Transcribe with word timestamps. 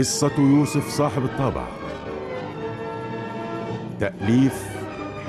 قصة 0.00 0.32
يوسف 0.38 0.88
صاحب 0.88 1.24
الطابع. 1.24 1.64
تأليف 4.00 4.64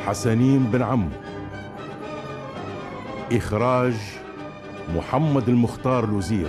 حسنين 0.06 0.64
بن 0.64 0.82
عمو 0.82 1.10
إخراج 3.32 3.94
محمد 4.96 5.50
المختار 5.50 6.06
لوزير 6.06 6.48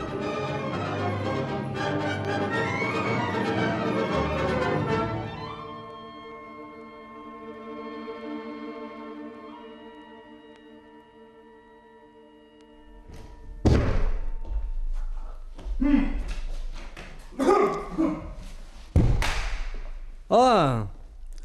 آه 20.32 20.88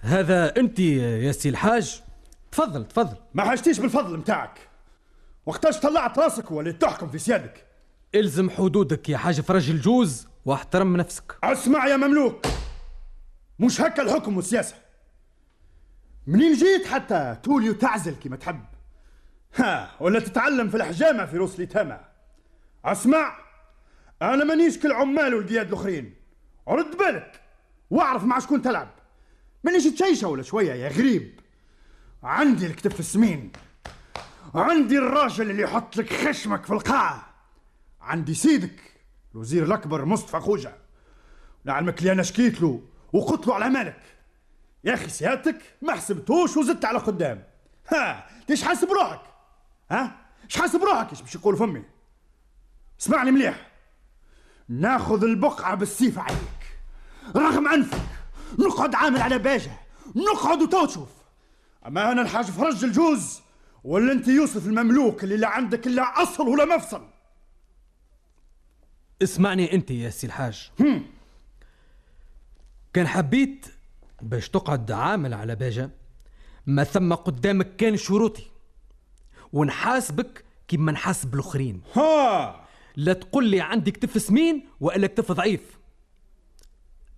هذا 0.01 0.55
أنت 0.57 0.79
يا 0.79 1.31
سي 1.31 1.49
الحاج. 1.49 2.01
تفضل 2.51 2.85
تفضل. 2.87 3.17
ما 3.33 3.45
حاجتيش 3.45 3.79
بالفضل 3.79 4.17
متاعك 4.17 4.69
وقتاش 5.45 5.79
طلعت 5.79 6.19
راسك 6.19 6.51
اللي 6.51 6.73
تحكم 6.73 7.09
في 7.09 7.17
سيادك؟ 7.17 7.65
إلزم 8.15 8.49
حدودك 8.49 9.09
يا 9.09 9.17
حاج 9.17 9.41
فرج 9.41 9.69
الجوز 9.69 10.27
واحترم 10.45 10.97
نفسك. 10.97 11.37
اسمع 11.43 11.87
يا 11.87 11.97
مملوك. 11.97 12.45
مش 13.59 13.81
هكا 13.81 14.01
الحكم 14.01 14.37
والسياسة. 14.37 14.75
منين 16.27 16.53
جيت 16.53 16.87
حتى 16.87 17.37
تولي 17.43 17.69
وتعزل 17.69 18.15
كما 18.23 18.35
تحب؟ 18.35 18.65
ها 19.55 19.91
ولا 19.99 20.19
تتعلم 20.19 20.69
في 20.69 20.77
الحجامة 20.77 21.25
في 21.25 21.37
روس 21.37 21.55
اليتامى 21.55 21.99
اسمع 22.85 23.37
أنا 24.21 24.43
مانيش 24.43 24.77
كالعمال 24.77 25.33
والقياد 25.35 25.67
الأخرين. 25.67 26.15
رد 26.67 26.97
بالك. 26.97 27.41
واعرف 27.89 28.23
مع 28.23 28.39
شكون 28.39 28.61
تلعب. 28.61 28.89
مانيش 29.63 29.83
تشيشة 29.83 30.27
ولا 30.27 30.43
شوية 30.43 30.73
يا 30.73 30.89
غريب. 30.89 31.39
عندي 32.23 32.65
الكتف 32.65 32.99
السمين. 32.99 33.51
عندي 34.55 34.97
الراجل 34.97 35.51
اللي 35.51 35.63
يحط 35.63 35.97
لك 35.97 36.13
خشمك 36.13 36.65
في 36.65 36.73
القاعة. 36.73 37.33
عندي 38.01 38.33
سيدك 38.33 38.81
الوزير 39.35 39.63
الأكبر 39.63 40.05
مصطفى 40.05 40.39
خوجة. 40.39 40.75
لعلمك 41.65 41.99
اللي 41.99 42.11
أنا 42.11 42.23
شكيت 42.23 42.61
له 42.61 42.81
وقلت 43.13 43.47
له 43.47 43.55
على 43.55 43.69
مالك. 43.69 44.01
يا 44.83 44.93
أخي 44.93 45.09
سيادتك 45.09 45.61
ما 45.81 45.93
حسبتوش 45.93 46.57
وزدت 46.57 46.85
على 46.85 46.99
قدام 46.99 47.43
ها 47.91 48.29
ليش 48.49 48.63
حاسب 48.63 48.91
روحك؟ 48.91 49.21
ها؟ 49.91 50.15
إيش 50.43 50.57
حاسب 50.57 50.83
روحك؟ 50.83 51.09
إيش 51.09 51.21
باش 51.21 51.35
يقول 51.35 51.57
فمي؟ 51.57 51.83
اسمعني 53.01 53.31
مليح. 53.31 53.71
ناخذ 54.69 55.23
البقعة 55.23 55.75
بالسيف 55.75 56.19
عليك. 56.19 56.66
رغم 57.35 57.67
أنفك 57.67 58.07
نقعد 58.59 58.95
عامل 58.95 59.21
على 59.21 59.37
باجة 59.37 59.71
نقعد 60.15 60.61
وتو 60.61 60.85
تشوف 60.85 61.09
أما 61.87 62.11
أنا 62.11 62.21
الحاج 62.21 62.45
فرج 62.45 62.83
الجوز 62.83 63.41
ولا 63.83 64.11
أنت 64.11 64.27
يوسف 64.27 64.67
المملوك 64.67 65.23
اللي 65.23 65.37
لا 65.37 65.47
عندك 65.47 65.87
إلا 65.87 66.23
أصل 66.23 66.47
ولا 66.47 66.75
مفصل. 66.75 67.07
اسمعني 69.23 69.73
أنت 69.73 69.91
يا 69.91 70.09
سي 70.09 70.27
الحاج. 70.27 70.71
كان 72.93 73.07
حبيت 73.07 73.65
باش 74.21 74.49
تقعد 74.49 74.91
عامل 74.91 75.33
على 75.33 75.55
باجة 75.55 75.89
ما 76.65 76.83
ثم 76.83 77.13
قدامك 77.13 77.75
كان 77.75 77.97
شروطي. 77.97 78.45
ونحاسبك 79.53 80.45
كيما 80.67 80.91
نحاسب 80.91 81.33
الآخرين. 81.33 81.81
ها. 81.95 82.67
لا 82.95 83.13
تقول 83.13 83.45
لي 83.45 83.61
عندي 83.61 83.91
كتف 83.91 84.21
سمين 84.21 84.67
وألا 84.79 85.07
كتف 85.07 85.31
ضعيف. 85.31 85.76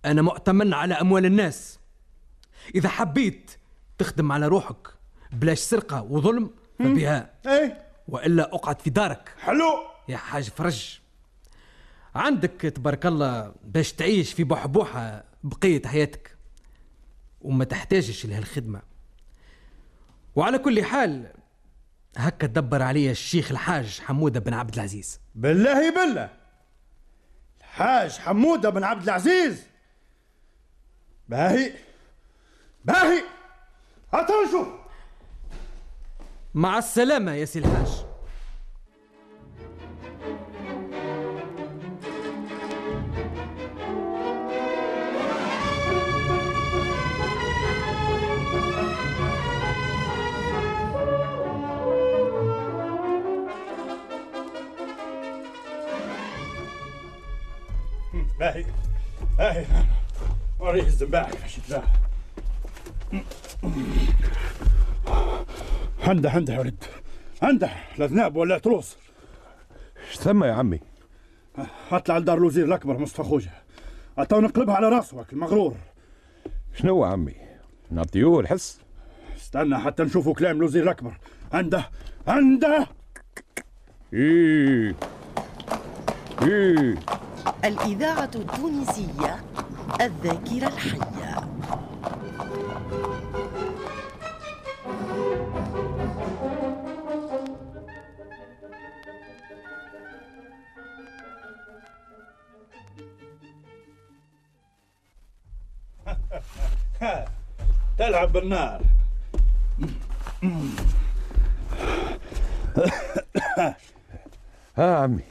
أنا 0.04 0.22
مؤتمن 0.22 0.74
على 0.74 0.94
أموال 0.94 1.26
الناس. 1.26 1.78
إذا 2.74 2.88
حبيت 2.88 3.50
تخدم 3.98 4.32
على 4.32 4.46
روحك 4.46 4.88
بلاش 5.32 5.58
سرقة 5.58 6.02
وظلم 6.02 6.50
فبها. 6.78 7.30
إيه. 7.46 7.86
وإلا 8.08 8.54
أقعد 8.54 8.80
في 8.82 8.90
دارك. 8.90 9.34
حلو. 9.38 9.70
يا 10.08 10.16
حاج 10.16 10.50
فرج. 10.50 11.00
عندك 12.14 12.60
تبارك 12.60 13.06
الله 13.06 13.54
باش 13.64 13.92
تعيش 13.92 14.32
في 14.32 14.44
بحبوحه 14.44 15.24
بقية 15.44 15.82
حياتك. 15.86 16.36
وما 17.40 17.64
تحتاجش 17.64 18.26
لهالخدمة. 18.26 18.82
وعلى 20.36 20.58
كل 20.58 20.84
حال 20.84 21.32
هكا 22.16 22.46
دبر 22.46 22.82
عليا 22.82 23.10
الشيخ 23.10 23.50
الحاج 23.50 24.00
حمودة 24.00 24.40
بن 24.40 24.54
عبد 24.54 24.74
العزيز. 24.74 25.20
بالله 25.34 25.90
بالله. 25.90 26.30
الحاج 27.60 28.10
حمودة 28.18 28.70
بن 28.70 28.84
عبد 28.84 29.02
العزيز. 29.02 29.69
باهي 31.30 31.72
باهي. 32.84 33.22
نشوف 34.48 34.68
مع 36.54 36.78
السلامة 36.78 37.32
يا 37.32 37.44
سي 37.44 37.58
الحاج. 37.58 38.04
باهي 58.38 58.64
باهي. 59.38 59.66
وريه 60.60 60.82
الزنباعك 60.82 61.40
باش 61.42 61.58
يتلاها 61.58 61.92
عنده 66.02 66.30
عنده 66.30 66.54
يا 66.54 66.58
ولد. 66.58 66.84
عنده 67.42 67.70
لا 67.98 68.06
ذناب 68.06 68.36
ولا 68.36 68.58
تروس 68.58 68.96
إيش 70.08 70.16
ثم 70.16 70.44
يا 70.44 70.52
عمي؟ 70.52 70.80
اطلع 71.92 72.18
لدار 72.18 72.38
الوزير 72.38 72.64
الأكبر 72.64 72.98
مصطفى 72.98 73.22
خوجة. 73.22 73.50
عطاو 74.18 74.40
نقلبها 74.40 74.74
على 74.74 74.88
راسه 74.88 75.20
هاك 75.20 75.32
المغرور. 75.32 75.76
شنو 76.74 77.04
يا 77.04 77.10
عمي؟ 77.10 77.34
نعطيوه 77.90 78.40
الحس؟ 78.40 78.80
استنى 79.36 79.78
حتى 79.78 80.02
نشوفوا 80.02 80.34
كلام 80.34 80.56
الوزير 80.56 80.82
الأكبر. 80.82 81.18
عنده 81.52 81.90
عنده 82.26 82.86
إيه. 84.12 84.94
إيه. 86.42 86.94
الإذاعة 87.64 88.30
التونسية 88.34 89.40
الذاكرة 90.00 90.66
الحية. 90.68 91.40
تلعب 107.98 108.32
بالنار. 108.32 108.80
ها 114.76 114.96
عمي 114.96 115.22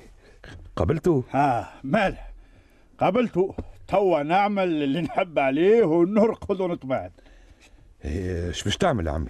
قبلته 0.76 1.24
ها 1.34 1.74
ماله 1.84 2.18
قابلته 3.00 3.56
توا 3.90 4.24
نعمل 4.24 4.64
اللي 4.84 5.02
نحب 5.02 5.40
عليه 5.40 5.84
ونرقد 5.84 6.62
ونطبعد 6.62 7.12
إيش 8.06 8.64
باش 8.64 8.78
تعمل 8.78 9.08
يا 9.08 9.12
عمي؟ 9.12 9.30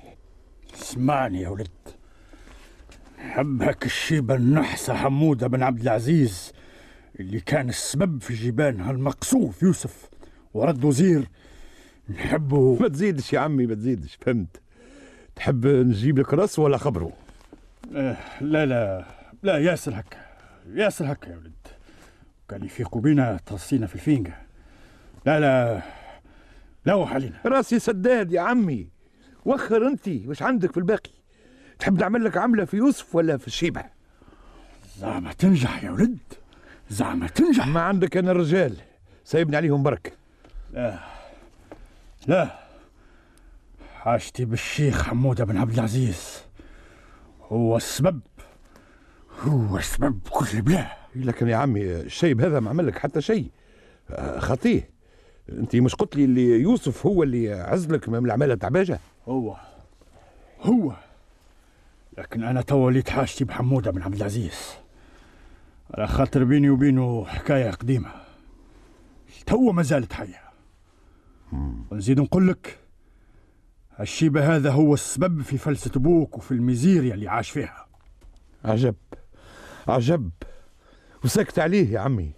اسمعني 0.73 1.41
يا 1.41 1.50
ولد. 1.50 1.67
نحب 3.19 3.61
هاك 3.63 3.85
الشيبة 3.85 4.35
النحسة 4.35 4.94
حمودة 4.94 5.47
بن 5.47 5.63
عبد 5.63 5.81
العزيز 5.81 6.53
اللي 7.19 7.39
كان 7.39 7.69
السبب 7.69 8.21
في 8.21 8.33
جبان 8.33 8.81
هالمقصوف 8.81 9.63
يوسف 9.63 10.09
ورد 10.53 10.83
وزير. 10.85 11.27
نحبه. 12.09 12.77
ما 12.81 12.88
تزيدش 12.88 13.33
يا 13.33 13.39
عمي 13.39 13.65
ما 13.65 13.75
تزيدش 13.75 14.17
فهمت. 14.21 14.62
تحب 15.35 15.67
نجيب 15.67 16.19
لك 16.19 16.33
رأس 16.33 16.59
ولا 16.59 16.77
خبره؟ 16.77 17.12
آه، 17.95 18.17
لا 18.41 18.65
لا 18.65 19.05
لا 19.44 19.57
ياسر 19.57 20.00
هكا 20.00 20.17
ياسر 20.73 21.12
هكا 21.12 21.29
يا 21.29 21.35
ولد. 21.38 21.53
قال 22.50 22.65
يفيقوا 22.65 23.01
بينا 23.01 23.39
ترصينا 23.45 23.88
في 23.88 23.95
الفينقة 23.95 24.49
لا 25.25 25.39
لا 25.39 25.81
لوح 26.86 27.13
علينا 27.13 27.39
راسي 27.45 27.80
سداد 27.80 28.31
يا 28.31 28.42
عمي. 28.42 28.88
وخر 29.45 29.88
انت 29.88 30.07
وش 30.07 30.42
عندك 30.42 30.71
في 30.71 30.77
الباقي. 30.77 31.12
تحب 31.80 32.00
نعمل 32.00 32.24
لك 32.24 32.38
عملة 32.38 32.66
في 32.66 32.77
يوسف 32.77 33.16
ولا 33.16 33.38
في 33.38 33.48
الشيبه 33.48 33.83
زعما 34.98 35.33
تنجح 35.33 35.83
يا 35.83 35.92
ولد. 35.92 36.18
زعما 36.89 37.27
تنجح. 37.27 37.68
ما 37.68 37.81
عندك 37.81 38.18
أنا 38.18 38.31
الرجال 38.31 38.77
سايبني 39.24 39.57
عليهم 39.57 39.83
برك. 39.83 40.13
لا 42.27 42.60
حاجتي 43.95 44.45
بالشيخ 44.45 45.04
حمودة 45.04 45.45
بن 45.45 45.57
عبد 45.57 45.74
العزيز. 45.74 46.42
هو 47.42 47.77
السبب. 47.77 48.19
هو 49.42 49.77
السبب 49.77 50.19
كل 50.30 50.45
البلاد 50.54 50.88
لكن 51.15 51.48
يا 51.48 51.56
عمي 51.56 51.81
الشيخ 51.81 52.41
هذا 52.42 52.60
ما 52.60 52.69
عمل 52.69 52.88
لك 52.88 52.98
حتى 52.98 53.22
شيء. 53.22 53.51
آه، 54.10 54.39
خطيه. 54.39 54.99
انت 55.51 55.75
مش 55.75 55.96
قلت 55.96 56.16
لي 56.16 56.25
اللي 56.25 56.60
يوسف 56.62 57.06
هو 57.06 57.24
اللي 57.24 57.54
عزلك 57.54 58.10
من 58.10 58.25
العمالة 58.25 58.56
تاع 58.56 58.69
باجة؟ 58.69 59.00
هو. 59.28 59.56
هو. 60.62 60.94
لكن 62.18 62.44
أنا 62.44 62.62
تو 62.62 62.78
وليت 62.78 63.10
حاجتي 63.10 63.44
بحمودة 63.44 63.92
بن 63.92 64.01
عبد 64.01 64.16
العزيز. 64.16 64.74
على 65.94 66.07
خاطر 66.07 66.44
بيني 66.44 66.69
وبينه 66.69 67.25
حكاية 67.25 67.72
قديمة. 67.72 68.12
تو 69.46 69.72
ما 69.72 69.81
زالت 69.84 70.13
حية. 70.13 70.42
ونزيد 71.92 72.19
نقول 72.19 72.48
لك 72.48 72.80
الشيبة 74.00 74.56
هذا 74.56 74.72
هو 74.72 74.94
السبب 74.94 75.42
في 75.42 75.57
فلسة 75.57 75.92
أبوك 75.96 76.38
وفي 76.38 76.51
الميزيريا 76.51 77.13
اللي 77.13 77.28
عاش 77.28 77.50
فيها. 77.50 77.88
عجب. 78.66 78.96
عجب. 79.88 80.30
وسكت 81.24 81.60
عليه 81.60 81.94
يا 81.94 82.00
عمي. 82.00 82.31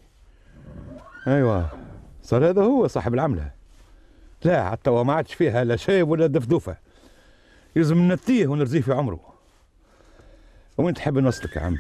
أيوه. 1.28 1.81
صار 2.24 2.50
هذا 2.50 2.62
هو 2.62 2.88
صاحب 2.88 3.14
العملة. 3.14 3.52
لا 4.44 4.70
حتى 4.70 4.90
هو 4.90 5.04
ما 5.04 5.14
عادش 5.14 5.34
فيها 5.34 5.64
لا 5.64 5.76
شايب 5.76 6.10
ولا 6.10 6.28
دفدوفة. 6.28 6.78
يلزم 7.76 8.12
نتيه 8.12 8.48
ونرزيه 8.48 8.82
في 8.82 8.94
عمره. 8.94 9.34
وين 10.78 10.94
تحب 10.94 11.18
نوصلك 11.18 11.56
يا 11.56 11.62
عمي 11.62 11.80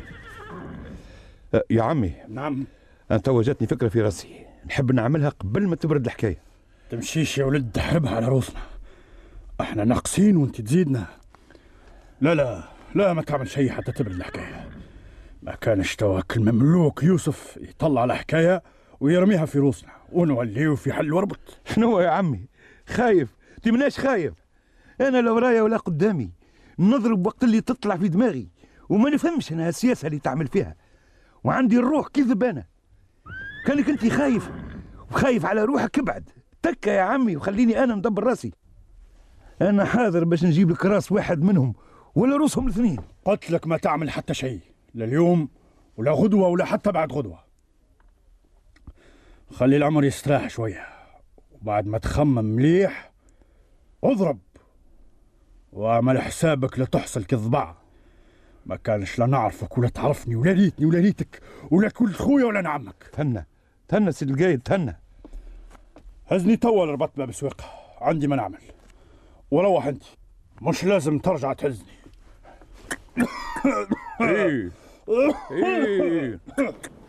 أه، 1.53 1.63
يا 1.69 1.83
عمي. 1.83 2.13
نعم. 2.29 2.65
أنت 3.11 3.29
وجدتني 3.29 3.67
فكرة 3.67 3.87
في 3.87 4.01
رأسي. 4.01 4.45
نحب 4.65 4.91
نعملها 4.91 5.29
قبل 5.29 5.67
ما 5.67 5.75
تبرد 5.75 6.05
الحكاية. 6.05 6.37
تمشيش 6.89 7.37
يا 7.37 7.45
ولد 7.45 7.71
تحربها 7.73 8.15
على 8.15 8.27
روسنا 8.27 8.61
إحنا 9.61 9.83
ناقصين 9.83 10.37
وانت 10.37 10.61
تزيدنا. 10.61 11.05
لا 12.21 12.35
لا 12.35 12.63
لا 12.95 13.13
ما 13.13 13.21
تعمل 13.21 13.49
شيء 13.49 13.71
حتى 13.71 13.91
تبرد 13.91 14.15
الحكاية. 14.15 14.69
ما 15.43 15.55
كانش 15.55 15.95
تواك 15.95 16.37
المملوك 16.37 17.03
يوسف 17.03 17.57
يطلع 17.61 18.03
الحكاية 18.03 18.63
ويرميها 18.99 19.45
في 19.45 19.59
روسنا 19.59 19.91
ونوليو 20.13 20.75
في 20.75 20.93
حل 20.93 21.13
وربط 21.13 21.59
شنو 21.65 21.99
يا 21.99 22.09
عمي؟ 22.09 22.47
خايف. 22.87 23.35
تمناش 23.63 23.99
خايف. 23.99 24.33
أنا 25.01 25.21
لا 25.21 25.31
ورايا 25.31 25.61
ولا 25.61 25.77
قدامي 25.77 26.31
نضرب 26.79 27.25
وقت 27.27 27.43
اللي 27.43 27.61
تطلع 27.61 27.97
في 27.97 28.07
دماغي 28.07 28.49
وما 28.89 29.09
نفهمش 29.09 29.51
أنا 29.51 29.69
السياسة 29.69 30.07
اللي 30.07 30.19
تعمل 30.19 30.47
فيها. 30.47 30.75
وعندي 31.43 31.77
الروح 31.77 32.07
كذب 32.07 32.43
أنا. 32.43 32.65
كانك 33.65 33.89
انت 33.89 34.07
خايف 34.07 34.49
وخايف 35.11 35.45
على 35.45 35.63
روحك 35.63 35.99
أبعد. 35.99 36.29
تكا 36.61 36.89
يا 36.89 37.01
عمي 37.01 37.35
وخليني 37.35 37.83
أنا 37.83 37.95
ندبر 37.95 38.23
راسي. 38.23 38.51
أنا 39.61 39.85
حاضر 39.85 40.23
باش 40.23 40.43
نجيب 40.45 40.69
لك 40.69 40.85
راس 40.85 41.11
واحد 41.11 41.41
منهم 41.41 41.73
ولا 42.15 42.37
روسهم 42.37 42.65
الاثنين. 42.65 42.99
قلت 43.25 43.51
لك 43.51 43.67
ما 43.67 43.77
تعمل 43.77 44.09
حتى 44.09 44.33
شيء 44.33 44.59
لا 44.93 45.05
اليوم 45.05 45.49
ولا 45.97 46.11
غدوة 46.11 46.47
ولا 46.47 46.65
حتى 46.65 46.91
بعد 46.91 47.11
غدوة. 47.13 47.50
خلي 49.51 49.77
العمر 49.77 50.03
يستراح 50.03 50.49
شوية. 50.49 50.85
وبعد 51.61 51.87
ما 51.87 51.97
تخمم 51.97 52.45
مليح 52.45 53.11
اضرب. 54.03 54.39
واعمل 55.73 56.21
حسابك 56.21 56.79
لا 56.79 56.85
تحصل 56.85 57.23
كالضبع 57.23 57.75
ما 58.65 58.75
كانش 58.75 59.19
لا 59.19 59.25
نعرفك 59.25 59.77
ولا 59.77 59.89
تعرفني 59.89 60.35
ولا 60.35 60.51
ريتني 60.51 60.85
ولا 60.85 60.99
ريتك 60.99 61.41
ولا 61.71 61.89
كل 61.89 62.13
خويا 62.13 62.45
ولا 62.45 62.61
نعمك 62.61 63.09
تهنى 63.13 63.47
تهنى 63.87 64.11
سيد 64.11 64.29
القايد 64.29 64.61
تهنى 64.61 64.99
هزني 66.27 66.57
توا 66.57 66.85
ربطت 66.85 67.17
باب 67.17 67.29
السويق 67.29 67.61
عندي 68.01 68.27
ما 68.27 68.35
نعمل. 68.35 68.59
وروح 69.51 69.85
أنت. 69.87 70.03
مش 70.61 70.83
لازم 70.83 71.19
ترجع 71.19 71.53
تهزني. 71.53 71.91
إيه. 74.21 74.71
إيه. 75.51 76.39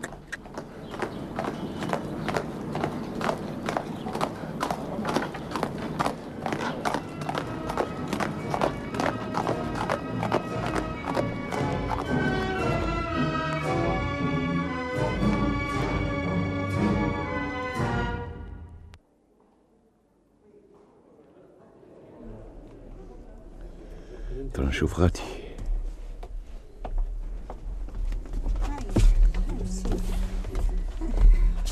ترى 24.54 24.66
نشوف 24.66 25.00
غادي. 25.00 25.20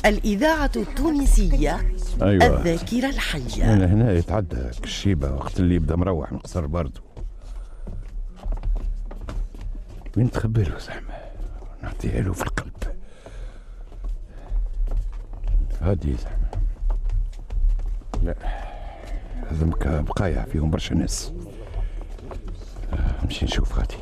الإذاعة 0.05 0.71
التونسية 0.75 1.93
أيوه. 2.21 2.45
الذاكرة 2.45 3.09
الحية. 3.09 3.73
أنا 3.73 3.85
هنا 3.85 4.11
يتعدى 4.11 4.69
الشيبه 4.83 5.31
وقت 5.31 5.59
اللي 5.59 5.75
يبدأ 5.75 5.95
مروح 5.95 6.31
من 6.31 6.39
قصر 6.39 6.65
برضو 6.65 7.01
وين 10.17 10.31
تخبي 10.31 10.63
له 10.63 10.79
زعما؟ 10.79 11.21
نعطيها 11.83 12.21
له 12.21 12.33
في 12.33 12.43
القلب. 12.43 12.73
هادي 15.81 16.15
زعما. 16.15 16.51
لا 18.23 18.35
هذا 19.51 19.65
مكا 19.65 20.01
بقايا 20.01 20.43
فيهم 20.43 20.69
برشا 20.69 20.93
ناس. 20.93 21.33
نمشي 23.23 23.45
نشوف 23.45 23.79
غادي. 23.79 23.97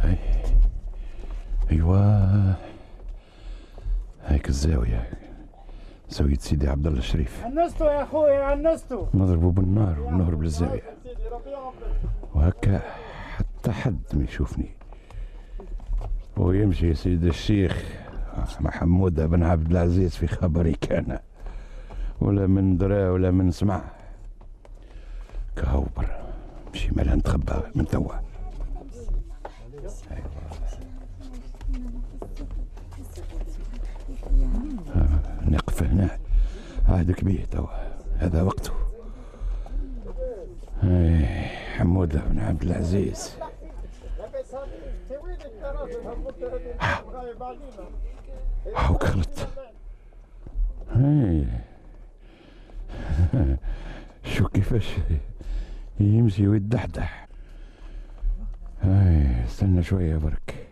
هاي. 0.00 0.18
أيوه 1.70 2.54
هيك 4.26 4.48
الزاويه 4.48 5.10
زاويه 6.10 6.38
سيدي 6.38 6.68
عبد 6.68 6.86
الله 6.86 6.98
الشريف 6.98 7.44
عنستوا 7.44 7.90
يا 7.90 8.02
أخويا 8.02 8.44
عنستوا 8.44 9.06
نضربوا 9.14 9.52
بالنار 9.52 10.00
ونهرب 10.00 10.42
للزاوية. 10.42 10.82
وهكا 12.34 12.82
حتى 13.36 13.72
حد 13.72 14.02
ما 14.14 14.24
يشوفني. 14.24 14.70
ويمشي 16.36 16.94
سيد 16.94 17.24
الشيخ. 17.24 17.84
محمود 18.60 19.20
بن 19.20 19.42
عبد 19.42 19.70
العزيز 19.70 20.16
في 20.16 20.26
خبري 20.26 20.72
كان. 20.72 21.18
ولا 22.20 22.46
من 22.46 22.76
درا 22.76 23.10
ولا 23.10 23.30
من 23.30 23.50
سمع. 23.50 23.82
كهوبر 25.56 26.06
مشي 26.74 26.90
مالها 26.92 27.14
نتخبى 27.14 27.54
من 27.74 27.86
توا. 27.86 28.14
نقف 35.42 35.82
هنا. 35.82 36.18
عهدك 36.88 37.24
بيه 37.24 37.44
توا. 37.44 37.68
هذا 38.18 38.42
وقته. 38.42 38.72
أي 40.84 41.26
حمود 41.76 42.12
بن 42.28 42.38
عبد 42.38 42.62
العزيز. 42.62 43.32
هاو 48.76 48.98
كرت. 48.98 49.35
شو 54.34 54.48
كيفاش 54.48 54.88
يمشي 56.00 56.48
ويدحدح؟ 56.48 57.28
اي 58.84 59.44
استنى 59.44 59.82
شوية 59.82 60.16
برك. 60.16 60.66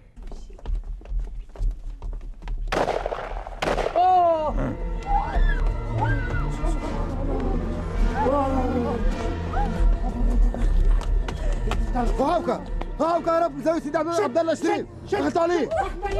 هاوكا 11.94 12.64
هاوكا 13.00 13.30
يا 13.30 13.46
رب 13.46 13.58
زاوية 13.58 13.80
سيدي 13.80 13.98
عبد 13.98 14.38
الله 14.38 14.52
الشريف. 14.52 14.86
ضغط 15.10 15.38
عليه 15.38 15.68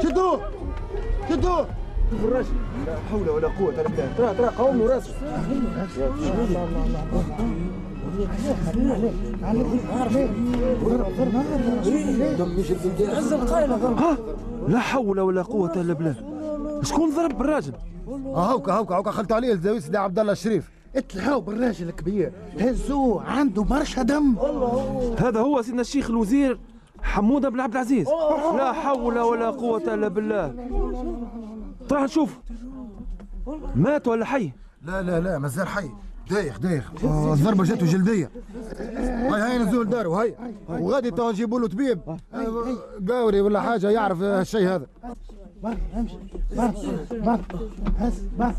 شدوه 0.03 0.51
شدوه. 1.29 1.69
شوف 2.11 2.25
الرجل 2.25 2.55
لا 2.87 2.97
حول 3.11 3.29
ولا 3.29 3.49
قوة 3.49 3.71
إلا 3.71 3.83
بالله. 3.83 4.13
ترى 4.19 4.35
ترى 4.35 4.47
قوم 4.47 4.81
وراسه. 4.81 5.15
لا 14.69 14.79
حول 14.79 15.21
ولا 15.21 15.43
قوة 15.43 15.73
إلا 15.77 15.95
بالله. 15.95 16.15
شكون 16.83 17.11
ضرب 17.17 17.41
الراجل؟ 17.41 17.73
هاوكا 18.35 18.73
هاوكا 18.73 18.95
هاوكا 18.95 19.11
خلطوا 19.11 19.37
عليه 19.37 19.53
الزاوي 19.53 19.81
سيدي 19.81 19.99
عبد 19.99 20.19
الله 20.19 20.33
الشريف. 20.33 20.71
اتلهاو 20.97 21.41
بالراجل 21.41 21.89
الكبير. 21.89 22.33
هزوه 22.61 23.23
عنده 23.23 23.63
برشا 23.63 24.03
دم. 24.03 24.37
هذا 25.19 25.41
هو 25.41 25.63
سيدنا 25.63 25.81
الشيخ 25.81 26.11
الوزير 26.11 26.59
حمودة 27.03 27.49
بن 27.49 27.61
عبد 27.61 27.75
العزيز. 27.75 28.09
لا 28.57 28.73
حول 28.73 29.19
ولا 29.19 29.51
قوة 29.51 29.95
إلا 29.95 30.09
بالله. 30.09 30.55
طرح 31.95 32.03
نشوف 32.03 32.39
مات 33.75 34.09
ولا 34.09 34.25
حي؟ 34.25 34.53
لا 34.83 35.03
لا 35.03 35.21
لا 35.21 35.39
مازال 35.39 35.69
حي. 35.69 35.91
دايخ 36.31 36.59
دايخ. 36.59 36.91
آه، 37.05 37.35
الضربة 37.35 37.65
جاته 37.65 37.87
جلدية 37.87 38.31
هاي 38.81 39.41
هاي 39.41 39.59
نزول 39.59 39.89
دارو 39.89 40.15
هاي. 40.15 40.35
وغادي 40.69 41.11
تو 41.11 41.31
نجيبوا 41.31 41.61
له 41.61 41.69
طبيب. 41.69 42.01
آه، 42.09 42.77
قاوري 43.09 43.41
ولا 43.41 43.61
حاجة 43.61 43.91
يعرف 43.91 44.23
الشيء 44.23 44.69
هذا. 44.69 44.87
امشي 45.97 46.17
بر 47.23 47.41
بر 48.39 48.55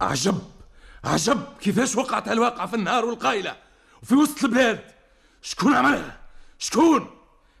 عجب 0.00 0.38
عجب 1.04 1.44
كيفاش 1.60 1.96
وقعت 1.96 2.28
هالواقعة 2.28 2.66
في 2.66 2.76
النهار 2.76 3.04
والقايلة 3.04 3.56
وفي 4.02 4.14
وسط 4.14 4.44
البلاد. 4.44 4.80
شكون 5.42 5.74
عملها؟ 5.74 6.20
شكون؟ 6.58 7.10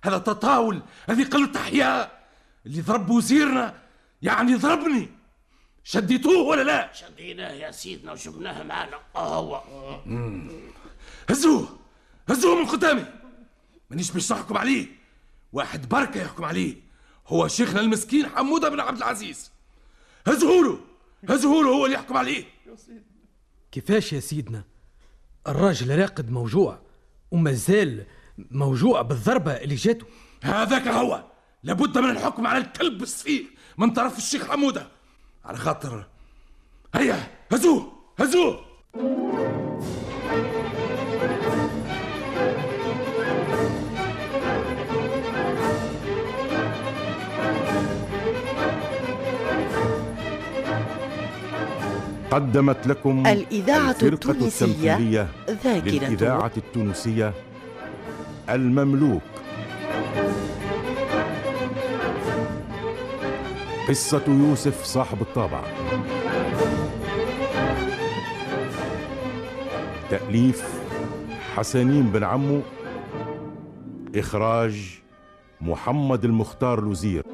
هذا 0.04 0.18
تطاول 0.18 0.82
هذه 1.08 1.24
قلة 1.24 1.60
أحياء 1.60 2.24
اللي 2.66 2.80
ضرب 2.80 3.10
وزيرنا 3.10 3.74
يعني 4.22 4.54
ضربني. 4.54 5.10
شديتوه 5.84 6.42
ولا 6.42 6.62
لا؟ 6.62 6.92
شديناه 6.92 7.52
يا 7.52 7.70
سيدنا 7.70 8.12
وجبناه 8.12 8.62
معنا. 8.62 8.98
هو. 9.16 9.62
هزوه 11.30 11.78
هزوه 12.28 12.54
من 12.54 12.66
قدامي. 12.66 13.04
مانيش 13.90 14.10
باش 14.10 14.32
نحكم 14.32 14.58
عليه. 14.58 14.86
واحد 15.52 15.88
بركة 15.88 16.20
يحكم 16.20 16.44
عليه. 16.44 16.76
هو 17.26 17.48
شيخنا 17.48 17.80
المسكين 17.80 18.28
حمودة 18.28 18.68
بن 18.68 18.80
عبد 18.80 18.96
العزيز. 18.96 19.50
هزهوله 20.26 20.80
هزهوله 21.28 21.68
هو 21.68 21.84
اللي 21.84 21.96
يحكم 21.96 22.16
عليه. 22.16 22.44
كيفاش 23.72 24.12
يا 24.12 24.20
سيدنا؟ 24.20 24.64
الراجل 25.48 25.98
راقد 25.98 26.30
موجوع 26.30 26.78
ومازال 27.30 28.04
موجوع 28.50 29.02
بالضربة 29.02 29.52
اللي 29.52 29.74
جاته. 29.74 30.06
هذاك 30.42 30.88
هو. 30.88 31.24
لابد 31.62 31.98
من 31.98 32.10
الحكم 32.10 32.46
على 32.46 32.58
الكلب 32.58 33.02
السفيه 33.02 33.44
من 33.78 33.90
طرف 33.90 34.18
الشيخ 34.18 34.50
حمودة. 34.50 34.88
على 35.44 35.58
خاطر 35.58 36.06
هيا 36.94 37.30
هزوه 37.52 37.92
هزوه! 38.18 38.64
قدمت 52.34 52.86
لكم 52.86 53.26
الإذاعة 53.26 53.90
الفرقة 53.90 54.30
التونسية 54.30 55.28
ذاكرة. 55.48 55.90
للإذاعة 55.90 56.52
التونسية 56.56 57.32
المملوك. 58.50 59.22
قصة 63.88 64.22
يوسف 64.28 64.84
صاحب 64.84 65.20
الطابع. 65.20 65.60
تأليف 70.10 70.68
حسنين 71.56 72.02
بن 72.02 72.24
عمو. 72.24 72.60
إخراج 74.16 75.00
محمد 75.60 76.24
المختار 76.24 76.80
لوزير 76.80 77.24